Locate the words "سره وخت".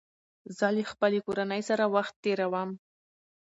1.69-2.13